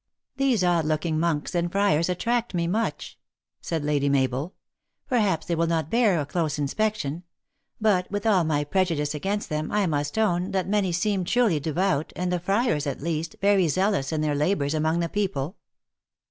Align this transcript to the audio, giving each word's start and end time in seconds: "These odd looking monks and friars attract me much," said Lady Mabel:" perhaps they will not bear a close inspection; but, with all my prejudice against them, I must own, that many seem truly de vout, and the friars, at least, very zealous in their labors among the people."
"These 0.43 0.63
odd 0.63 0.85
looking 0.85 1.19
monks 1.19 1.53
and 1.53 1.71
friars 1.71 2.09
attract 2.09 2.55
me 2.55 2.65
much," 2.65 3.19
said 3.61 3.83
Lady 3.83 4.09
Mabel:" 4.09 4.55
perhaps 5.07 5.45
they 5.45 5.53
will 5.53 5.67
not 5.67 5.91
bear 5.91 6.19
a 6.19 6.25
close 6.25 6.57
inspection; 6.57 7.21
but, 7.79 8.09
with 8.09 8.25
all 8.25 8.43
my 8.43 8.63
prejudice 8.63 9.13
against 9.13 9.49
them, 9.49 9.71
I 9.71 9.85
must 9.85 10.17
own, 10.17 10.53
that 10.53 10.67
many 10.67 10.91
seem 10.91 11.23
truly 11.23 11.59
de 11.59 11.71
vout, 11.73 12.13
and 12.15 12.33
the 12.33 12.39
friars, 12.39 12.87
at 12.87 12.99
least, 13.03 13.35
very 13.41 13.67
zealous 13.67 14.11
in 14.11 14.21
their 14.21 14.33
labors 14.33 14.73
among 14.73 15.01
the 15.01 15.07
people." 15.07 15.57